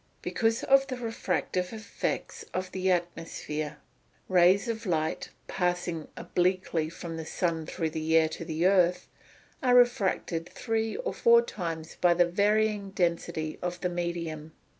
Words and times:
_Because 0.23 0.63
of 0.63 0.87
the 0.87 0.97
refractive 0.97 1.71
effects 1.71 2.43
of 2.55 2.71
the 2.71 2.89
atmosphere. 2.89 3.77
Rays 4.27 4.67
of 4.67 4.87
light, 4.87 5.29
passing 5.47 6.07
obliquely 6.17 6.89
from 6.89 7.17
the 7.17 7.25
sun 7.27 7.67
through 7.67 7.91
the 7.91 8.17
air 8.17 8.27
to 8.29 8.43
the 8.43 8.65
earth, 8.65 9.05
are 9.61 9.75
refracted 9.75 10.49
three 10.49 10.95
or 10.97 11.13
four 11.13 11.43
times 11.43 11.97
by 12.01 12.15
the 12.15 12.25
varying 12.25 12.89
density 12.89 13.59
of 13.61 13.79
the 13.81 13.89
medium. 13.89 14.53